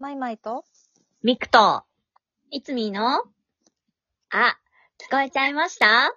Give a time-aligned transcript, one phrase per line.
[0.00, 0.64] マイマイと？
[1.24, 1.82] ミクと、
[2.52, 3.18] いつみーの？
[4.30, 4.56] あ、
[4.96, 6.12] 聞こえちゃいました？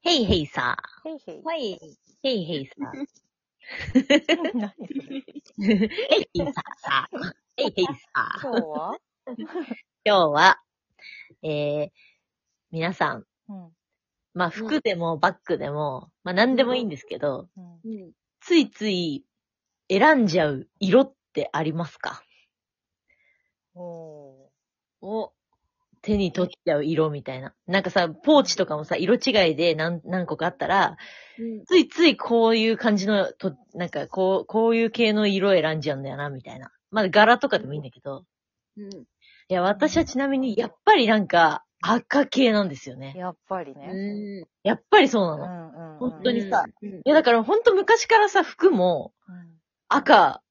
[0.00, 1.42] ヘイヘイさヘイヘイ。
[1.44, 1.78] はい。
[1.80, 1.94] ー。
[2.24, 5.22] ヘイヘイさ何それ？
[5.22, 5.24] ー。
[5.58, 7.32] ヘイヘイさー。
[7.56, 8.48] ヘイヘイさー。
[8.48, 8.98] 今日は？
[10.04, 10.60] 今日は、
[11.42, 11.90] えー、
[12.72, 13.77] 皆さん、うん。
[14.38, 17.64] まあ服でもバッグでも、まあ何でもいいんですけど、うん。
[17.84, 18.12] うん。
[18.40, 19.24] ついつい
[19.90, 22.22] 選んじゃう色ってありますか？
[23.74, 24.48] お
[25.02, 25.32] お、
[26.02, 27.52] 手に取っちゃう色みたいな。
[27.66, 30.96] なんかさ、ポーチとかもさ、色違いで何何個かあったら、
[31.38, 31.64] うん。
[31.64, 36.70] ついついこういう感じの、と、なんかこう、こういう系の色選んじゃうんだよな、みたいな。
[36.92, 38.24] まあ柄とかでもいいんだけど。
[38.76, 38.88] うん。
[38.92, 39.06] い
[39.48, 43.14] や、私はちなみに、やっぱりなんか、赤系なんですよね。
[43.16, 43.90] やっぱりね。
[43.92, 44.48] うん。
[44.62, 45.44] やっぱりそうなの。
[45.44, 45.98] いうんうんうん。
[45.98, 50.42] 本当にさうん、や、だから本当昔からさ、服も、うん赤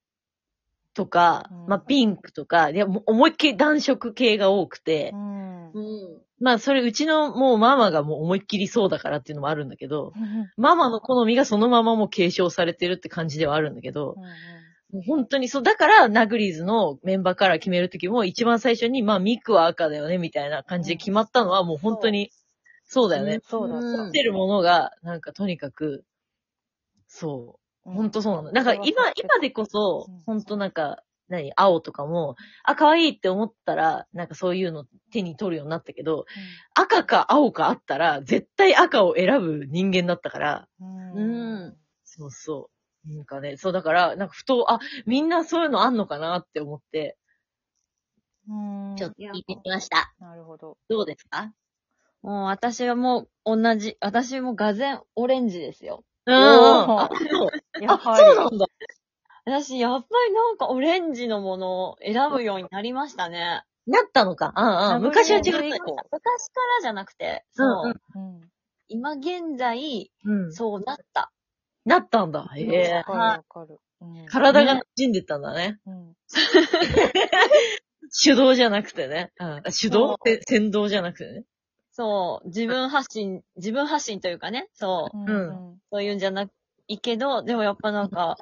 [0.94, 5.12] とか、うんまあ、ピンクとか、いや、思いっきり暖色系が多くて。
[6.40, 10.12] まあ、それうちのもうママがもう思いっきりそうだからっていうのもあるんだけど、
[10.56, 14.14] ママの好みがそのままもう継承されてるって感じではあるんだけど、
[14.92, 22.30] もう本当にそう、だから、ナグリーズのメンバーから決めるときも、一番最初に、まあ、ミクは赤だよね、みたいな感じで決まったのは、もう本当に、
[22.84, 23.40] そうだよね。
[23.44, 23.86] そうだった。
[23.86, 26.04] うん持ってるものが、なんかとにかく、
[27.06, 28.52] そう、本当そうなの。
[28.52, 36.24] なんか今、今でこそうん、本当なんか、何、青とかも、あ、可愛いって思ったら、なんかそういうの手に取るようになったけど、
[36.74, 41.12] 赤か青かあったら、絶対赤を選ぶ人間だったから、うん。
[41.12, 42.77] うんそうそう。
[43.06, 47.16] なんかね、そうだから、なんかふと、あ、みんなそういうのあんのかなって思って、
[48.48, 48.96] うん。
[48.96, 50.12] ちょっと聞いてみました。
[50.20, 50.76] なるほど。
[50.88, 51.52] どうですか？
[52.22, 56.04] もう私はもう同じ、私もがぜんオレンジですよ。
[56.26, 57.50] うんあ、そう。
[57.80, 57.94] な
[58.50, 58.66] んだ。
[59.44, 63.62] 私、やっぱりなんかオレンジのものを選ぶようになりましたね。
[63.86, 64.52] なったのか。
[64.56, 65.02] うんうん。
[65.04, 65.96] 昔は違ったよ。
[66.12, 67.66] 昔からじゃなくて、そう。
[68.14, 68.50] うんうん。
[68.88, 70.52] 今現在、うん。
[70.52, 71.30] そうなった。
[71.88, 72.50] なったんだ。
[72.54, 73.04] へえわ。
[73.04, 73.80] かるわかる。
[74.00, 75.80] うん体が馴染んでたんだね。
[75.86, 76.14] うん。
[78.22, 79.32] 手動じゃなくてね。
[79.40, 79.62] うん。
[79.64, 80.08] 手動？
[80.08, 81.44] そうせ先導じゃなくてね。
[81.90, 82.46] そう。
[82.46, 85.18] 自分発信、自分発信というかね、そう。
[85.18, 85.80] うん。
[85.90, 86.48] そういうんじゃな
[86.88, 88.36] いけど、でもやっぱなんか、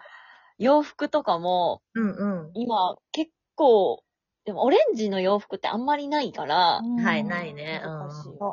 [0.59, 2.51] 洋服とかも、うんうん。
[2.55, 4.03] 今結構、
[4.45, 8.09] でもオレンジの洋服ってあんまりないから、うんはいないねあ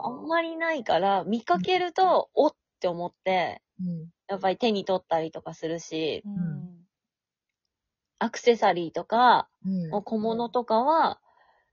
[0.10, 4.13] んまりないから、見かけると、おって思って、うん。
[4.28, 6.88] やっぱり手に取ったりとかするし、うん。
[8.20, 10.04] アクセサリーとか、うん。
[10.04, 11.20] 小物とかは、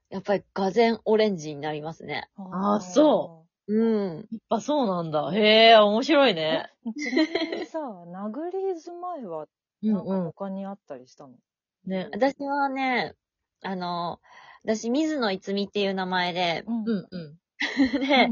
[0.09, 2.29] やっぱりがぜんオレンジになりますね。
[2.35, 4.15] あーそうん。
[4.17, 5.31] やっぱそうなんだ。
[5.33, 6.69] へえ、面白いね。
[6.85, 6.93] う。
[6.93, 9.47] ちなみにさ、ナグリーズ前は、
[9.83, 10.25] うんなんかうん。
[10.25, 11.35] 他にあったりしたの？
[11.85, 12.09] ね。
[12.11, 13.15] 私はね、
[13.63, 14.19] あの、
[14.63, 17.37] 私、水野いつみっていう名前で、うんうんうん。
[17.99, 18.29] で、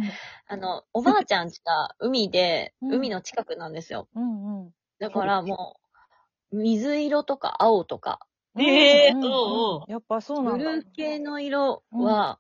[0.48, 4.08] あの、おばあちゃん家が海で、うん海の近くなんですよ。
[4.16, 4.72] うんうん。
[5.00, 5.80] だからも
[6.52, 8.20] う、水色とか青とか、
[8.58, 10.66] ええうんうんおうおうやっぱそうなんだ。
[10.66, 12.40] ブルー系の色は、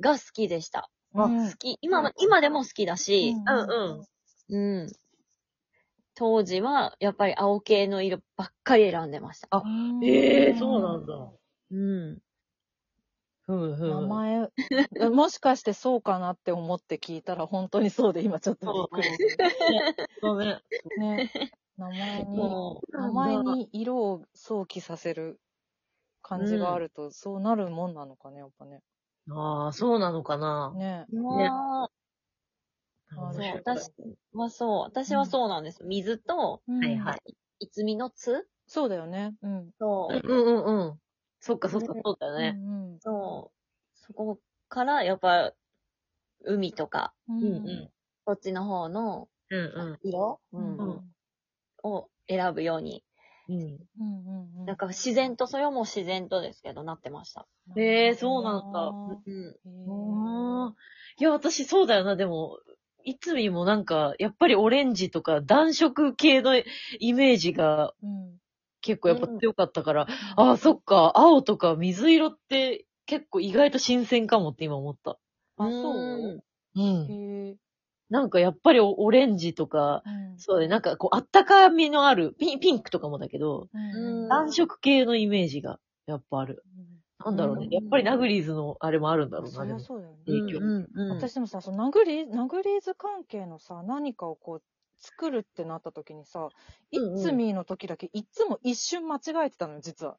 [0.00, 0.90] が好きでした。
[1.14, 1.78] うん好き。
[1.80, 4.06] 今も、今でも好きだし、うん
[4.50, 4.80] うん。
[4.82, 4.92] うん。
[6.14, 9.48] 当時は、やっぱり青系の色ばっかり選んでました。
[9.50, 11.14] あうんええそうなんだ。
[11.70, 12.18] うん。
[13.46, 13.86] ふむふむ。
[13.86, 14.50] 名前、
[15.10, 19.22] もしかしてそうかなって思って聞いたら本当にそうで今ちょっとびっくりす
[20.22, 20.34] そ
[20.96, 21.24] うね。
[21.78, 25.40] 名前に、も名前に色を想起させる
[26.22, 28.82] 感じがあると、そうなるもんなのかね、やっぱね。
[29.28, 30.78] ああ、そうなのかな。
[30.78, 31.06] ね。
[31.12, 31.88] う、もう、あ
[33.30, 33.90] そう、私
[34.32, 35.84] はそう、私はそうなんです。
[35.84, 37.36] 水と、はいはい。
[37.60, 38.48] いつみのつ？
[38.66, 39.34] そうだよね。
[39.42, 39.70] うん。
[39.80, 41.00] そううんうんうん。
[41.46, 42.58] そっかそっか、そうだよね。
[42.58, 43.98] うんうんそう。
[43.98, 45.52] そこから、やっぱ、
[46.44, 47.90] 海とか、うんうんうん。
[48.24, 49.98] こっちの方のうんうん。
[50.02, 51.00] 色、うんうん
[51.84, 53.04] を選ぶように。
[53.48, 53.56] うん。
[53.56, 57.46] うんうんなんか自然と、それはもう自然とですけど、なってました。
[57.76, 59.12] へえそうなんだう
[60.70, 60.74] ん。
[61.18, 62.58] いや、私そうだよな、でも、
[63.04, 66.56] いつみもなんか、やっぱりオレンジとか暖色系の
[66.98, 68.40] イメージがうん
[68.86, 70.06] 結構やっぱ強かったから、
[70.36, 75.18] ああ、そっか、青とか水色って結構意外と新鮮かもって今思った。
[75.58, 76.42] あ、そう？
[76.76, 77.06] うん。
[77.10, 77.56] へえ。
[78.08, 86.62] なんかやっぱりオレンジとか、うんそうね、なんかこう、あったかみのある、ピン、ピンクとかもだけど、うん暖色系のイメージがやっぱある。
[87.24, 87.68] なんだろうねう。
[87.68, 89.72] んやっぱりナグリーズのあれもあるんだろうな、そり。
[89.72, 90.18] ゃそうだよね。
[90.26, 94.62] 影響うんうんうん私でもさ、そのナグリ、ナグリーズ関係のさ、何かをこう、
[94.98, 96.48] 作るってなった時にさ、
[96.90, 100.16] いうんうんつみーの時だけいつも一瞬間違えてたのよ、実は。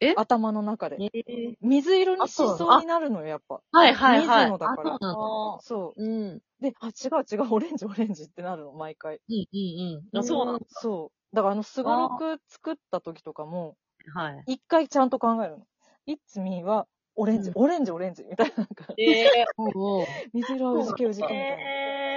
[0.00, 0.14] え？
[0.14, 0.96] 頭の中で。
[1.00, 3.60] えー水色にしあそうになるのよ、やっぱ。
[3.72, 4.46] はいはいはい。
[4.46, 6.42] 水野だからあそうなんだそうん。
[6.60, 6.62] う。
[6.62, 9.20] で、あ、違う違う、オレンジオレンジってなるの、毎回。
[9.28, 10.18] うんうんうん。
[10.18, 10.64] あ、そうなんだ。
[10.68, 11.36] そう。
[11.36, 13.76] だからあの、すごろく作った時とかも、
[14.14, 14.44] はい。
[14.46, 15.66] 一回ちゃんと考えるの。
[16.06, 16.86] いつみーは、
[17.16, 21.58] オレンジ、うんオレンジ、オレンジ、みたいな、なんか、ええー、おうおう 水色はうじけうじけみたい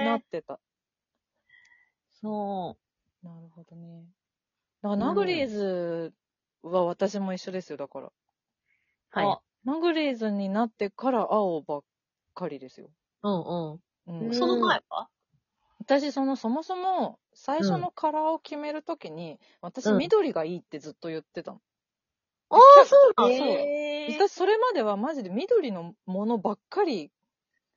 [0.00, 0.60] な、なえー、ってた。
[2.20, 2.76] そ
[3.22, 4.04] なるほどね。
[4.82, 6.14] だから、ナグリーズ
[6.62, 8.12] は私も一緒ですよ、だから。
[9.14, 9.20] う。
[9.20, 9.38] はい。
[9.64, 11.84] ナグリーズになってから青ばっ
[12.34, 12.90] かりですよ。
[13.22, 13.40] うん
[13.72, 13.82] うん。
[14.06, 15.08] うんうんその前は？
[15.80, 21.60] 私、その、そもそも、最初のカラーを決めるときに、私、うん緑がいいってずっと言ってたの。
[22.50, 23.36] ああ、そうなんだ。
[23.36, 27.10] そうえー私、それまではマジで緑のものばっかり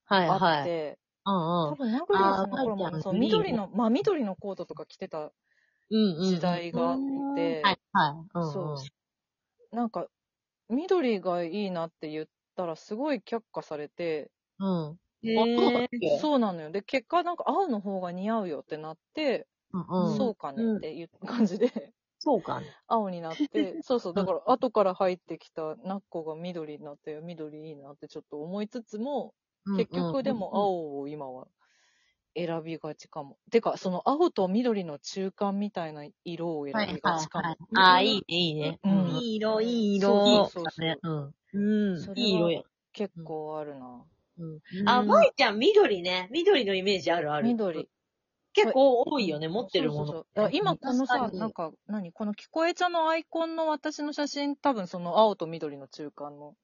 [0.08, 0.72] あはいはい。
[1.26, 1.72] うんうん。
[1.72, 5.34] 多分、ナグリーズの頃も、そう、緑の、まあ、緑のコートとか着てた
[5.90, 6.38] うんうん。
[6.38, 7.02] 時代があっ
[7.36, 8.30] て、はいはい。
[8.36, 8.92] うんうんそ
[9.72, 9.76] う。
[9.76, 10.08] なんか、
[10.70, 15.00] 緑がいいなって言ったら、すごい却下されて、うん。
[15.24, 16.08] へあ、そうだっーけ？
[16.08, 16.72] そうなのよ。
[16.72, 20.30] で、結果、なんか、青の方が似合うよってなって、うんうん。
[20.30, 22.74] そうかねっていう感じで、そうかね。
[22.88, 29.36] 青になって、 そうそう、だから、後から入ってきたナッコが緑になって、緑いいなってちょっと思いつつも、
[29.78, 31.48] 結局でも青を今は
[32.36, 33.38] 選びがちかも。
[33.52, 37.58] てか、その青と緑の中間みたいな色を選はいびがちかも。
[37.76, 38.80] ああ、いいね、いいね。
[38.84, 40.50] うんいい色、いい色。
[40.50, 40.98] そうそうね。
[41.04, 41.34] うん。
[42.16, 42.62] いい色や。
[42.94, 44.06] 結構あるな。
[44.38, 44.60] うん。
[44.88, 46.30] あ、舞ちゃん、緑ね。
[46.32, 47.48] 緑のイメージあるある。
[47.48, 47.90] 緑。
[48.54, 52.12] 結構多いよね、持ってるものそうそう今このさ、なんか、何？
[52.12, 56.56] この聞こえ茶のアイコンの私の写真、多分その青と緑の中間の。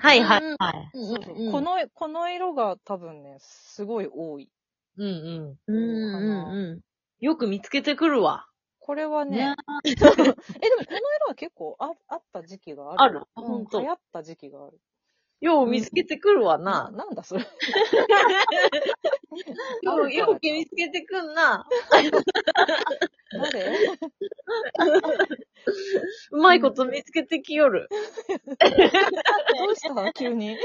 [0.00, 0.90] はいはいはい。
[0.94, 4.50] うんそうそううんこの、この色が多分ね、すごい多い。
[4.96, 5.56] うんうん。
[5.66, 6.82] うんうんう
[7.20, 8.46] よく見つけてくるわ。
[8.78, 9.30] これはん。
[9.30, 9.54] ね、ね
[9.84, 12.98] え、でもこの色は結構ああった時期がある。
[13.04, 14.80] あるうんほんと流行った時期がある。
[15.40, 16.92] よう見つけてくるわな、な。
[16.98, 17.44] なんだそれ。
[19.82, 21.66] よう、よく見つけてくんな。
[23.32, 23.88] 誰？
[26.32, 27.88] うまいこと見つけてきよる。
[28.28, 28.36] ど
[29.72, 30.12] うした？
[30.12, 30.56] 急に。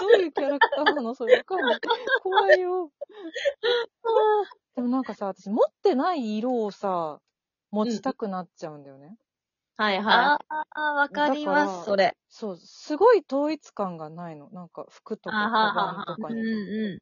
[0.00, 1.36] どういうキャラクターなのそれ？
[1.38, 1.80] わかんない。
[2.22, 2.90] 怖いよ。
[4.76, 7.20] でもなんかさ、私持ってない色をさ、
[7.70, 9.16] 持ちたくなっちゃうんだよね。
[9.76, 12.16] はいあはあ、わかりだからます、それ。
[12.28, 14.50] そう、すごい統一感がないの。
[14.50, 16.46] なんか服とかあははカバンとかうんに。
[16.92, 17.00] うい。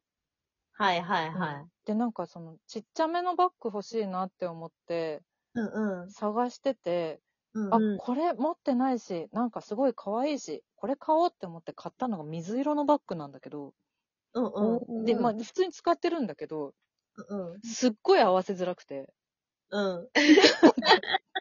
[0.73, 5.23] はいはいはうんで、なんかその、ちっちゃめのバッグ欲しいなって思って、
[5.55, 5.59] い。
[5.59, 6.15] うんうん。
[6.15, 7.21] 探してて、
[7.53, 13.75] うんあ、これ持ってないし、なんかすごい可愛いし、これ買おうって思って買ったのが水色のバッグなんだけど、
[14.33, 15.05] うんうん。
[15.05, 16.73] で、まあ、普通に使ってるんだけど、
[17.29, 17.63] うん。
[17.63, 19.13] すっごい合わせづらくて、
[19.69, 20.09] うん。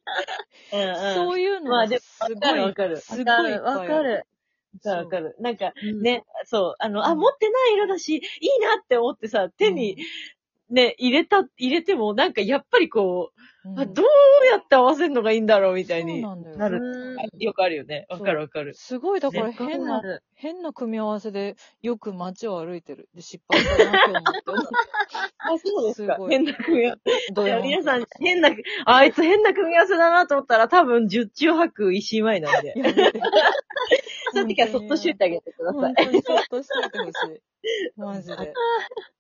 [0.73, 2.97] うんそういうのがまあですごい、わかるわかる。
[2.97, 4.27] すごいわかる。
[4.75, 5.37] わかるわかる。
[5.39, 6.03] なんか、うん。
[6.03, 7.19] ね、そう、あの、あ、うん。
[7.19, 8.21] 持ってない色だし、いい
[8.61, 9.97] なって思ってさ、手に、
[10.73, 13.33] ね、入れた、入れても、なんかやっぱりこ
[13.65, 14.07] うん、う、あどう
[14.51, 16.79] やって合わせるのがいいんだろうみたいになる。
[16.81, 17.03] うん
[17.39, 18.07] よくあるよね。
[18.09, 18.75] わかるわかる。
[18.75, 20.23] すごい、だからね変な、る。
[20.35, 23.09] 変な組み合わせでよく街を歩いてる。
[23.15, 24.71] で、失敗したなって思って。
[25.39, 26.29] あ、そうですかす。
[26.29, 27.63] 変な組み合わせ。
[27.63, 28.49] 皆さん、変な、
[28.87, 32.75] ああいつ変な組み合わせだなと思ったら、多分、十中八九石井前なんで。
[34.33, 36.23] そういう時はそっとしといてあげてください。
[36.23, 37.52] そっとしといてほしい。
[37.97, 38.53] マジで。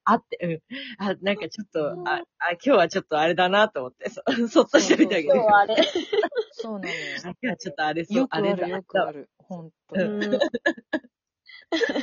[0.05, 1.07] あって、うん。
[1.07, 5.35] あ、なんかちょっと、あ、あ今日はちょっとあれだなと思って、そ そっとしといてあげて。
[5.35, 5.77] 今日はあれ。
[6.53, 6.95] そうなのよ。
[7.25, 8.69] あ今日はちょっとあれそう、よくあれだ。
[8.69, 9.31] よくある。
[9.39, 10.03] 本当に。
[10.03, 10.39] うんで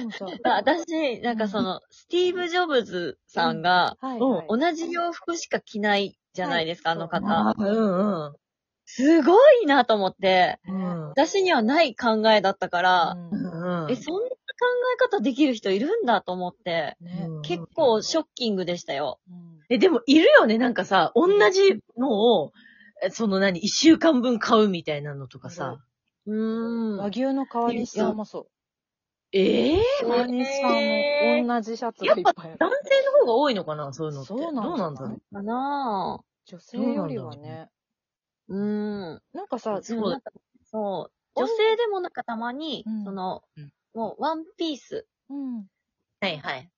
[0.03, 0.25] もさ
[0.55, 3.97] 私、なんかその、スティーブ・ジョブズさんが。
[4.47, 7.49] 同じ洋服しか着ないじゃないですか、はいあの方。
[7.49, 8.35] あうんうん。
[8.85, 11.09] すごいなと思って、うん。
[11.09, 13.17] 私にはない考えだったから。
[13.89, 14.29] え、そん
[14.93, 17.25] え方できる人いるんだと思って、ね。
[17.27, 19.19] うん結構ショッキングでしたよ。
[19.29, 22.51] うんえ、でもいるよね、なんかさ、同じのを、
[23.03, 25.79] えその何、一週間分買うみたいなのとかさ。
[26.25, 26.97] うーん。
[26.97, 28.47] 和牛の川西さんもそう。
[29.31, 32.57] ええ川西さんも同じシャツがいっぱいある。
[32.57, 34.27] 男性の方が多いのかな、そういうのって。
[34.27, 35.35] そうなんどうなんだろう？
[35.35, 37.69] かな女性よりはね。
[38.49, 38.53] ぁ。
[38.53, 39.21] うーん。
[39.33, 40.21] なんかさ、そう
[40.71, 41.39] そう。
[41.39, 45.08] 女性でもなんかたまに、うんその、うんもうワンピース。
[45.29, 45.67] うん。
[46.22, 46.69] はいはい。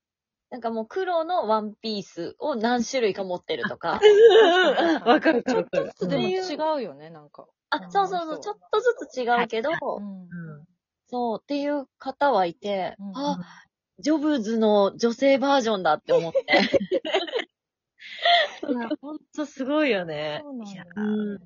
[0.50, 4.00] なんかもう黒のワンピースを何種類か持ってるとか。
[4.00, 6.10] わかるわかるわかる。
[6.10, 7.48] でもっていう違うよね、なんか。
[7.70, 10.22] あ、そうそうそう、ちょっとずつ違うけど、うん。
[10.24, 10.66] うん
[11.14, 13.38] そうっていう方はいて、うんあ、
[14.00, 16.40] ジョブズの女性バージョンだって思って。
[18.70, 20.40] いや、ほんとすごいよね。
[20.42, 21.40] そうなんだよいやうん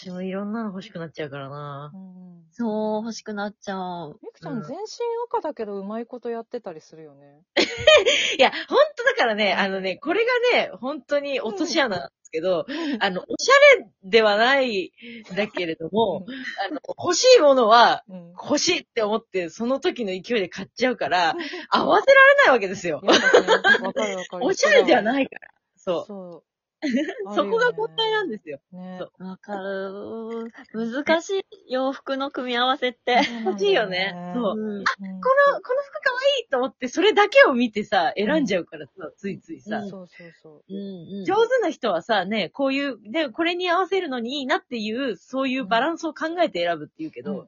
[0.00, 1.92] 私もいろんなの欲しくなっちゃうからな。
[1.94, 2.20] うん
[2.52, 4.18] そう、欲しくなっちゃう。
[4.22, 4.84] みくちゃうんん全身
[5.28, 7.42] 赤だけどうまいことやってたりするよね。
[8.38, 12.66] いや、ほんとだからね、あのね、これがね、本当に落とし穴なんですけど、
[12.98, 14.92] あの、おしゃれではない
[15.32, 16.24] んだけれども、
[16.66, 18.32] あの、欲しいものはうん。
[18.32, 21.36] 欲しいって思って、その時の勢いで買っちゃうから、
[21.68, 23.06] 合わせられないわけですよい。
[23.06, 24.44] やだねわかるわかる。
[24.48, 25.48] おしゃれじゃないいから。
[25.76, 26.49] そそう。
[27.30, 27.34] う。
[27.34, 28.58] そこが問題なんですよ。
[28.72, 28.98] ね。
[29.00, 30.50] そうわかる。
[30.72, 33.20] 難しい洋服の組み合わせって。
[33.44, 34.78] 欲しいよねそううん。
[34.78, 34.84] うん。
[34.84, 41.24] この、この服かわいいと思って、それだけを見てさ、選んじゃうからさ、ついついさ、うんそうそうそう。
[41.24, 47.46] 上手な人はさ、ね、こういう、で、これに合わせるのにいいなっていう、そういうバランスを考えて選ぶっていうけど、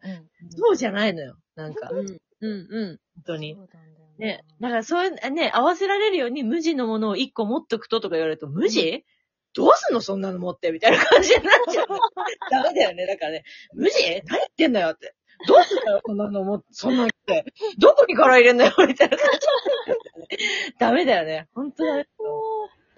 [0.50, 1.36] そうじゃないのよ。
[1.54, 2.06] なんか、うん。
[2.08, 3.00] うんうん。
[3.14, 3.56] 本当に。
[4.18, 4.44] ね。
[4.60, 9.04] だからそういう、ね、合わせられるように無地のものを一個持っとくととか言われると、無地、
[9.54, 11.86] どうすんのそんなの持ってみたいな感じになっちゃう。
[12.50, 13.06] ダメだよね。
[13.06, 13.44] だからね、
[13.74, 15.14] 無地何言ってんだよって。
[15.46, 17.44] どうすんのよそんなのも、そんなのって。
[17.78, 20.78] どこに柄入れんのよみたいな感じ。
[20.78, 21.48] ダメだよね。
[21.54, 22.08] 本当だね。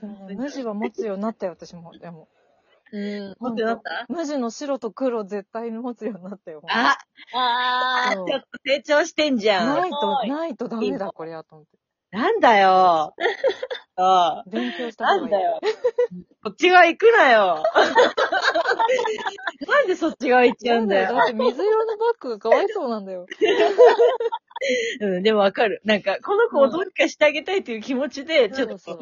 [0.01, 1.93] でもね無地は持つようになったよ、私も。
[1.99, 2.29] でも。
[2.93, 3.37] うん。
[3.41, 4.05] 持ってなった？
[4.09, 6.63] 無地の白と黒絶対に持つようになったよ。
[6.69, 6.99] あ、
[7.33, 9.77] あそうちょっと成長してんじゃん。
[9.81, 11.79] ないと、はいないとダメだ、これやと思って。
[12.11, 13.15] なんだよ。
[13.97, 14.45] ああ。
[14.51, 15.23] 勉強した方がいい。
[15.23, 15.61] なんだよ。
[16.43, 17.63] こっち側行くなよ。
[19.67, 21.15] なんでそっち側行っちゃうんだよ。
[21.15, 23.27] だって水色のバッグがかわいそうなんだよ。
[25.01, 25.81] うん、でもわかる。
[25.85, 28.99] なんか、この子をどうにかしてあげたいという気持ちで、ちょっと考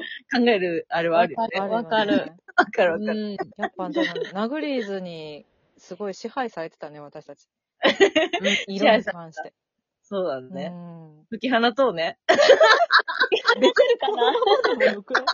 [0.47, 1.61] える、あれはあるよね。
[1.61, 2.99] わわかるわかるわかる。
[3.01, 3.37] うん。
[3.57, 5.47] やっぱ、でもナグリーズに、
[5.79, 7.49] すごい支配されてたね、私たち。
[8.69, 9.53] 色に関して。
[10.13, 10.71] そうだうね。
[10.71, 11.27] ん。
[11.31, 12.19] 解き放とうね。
[13.61, 14.33] できるかな？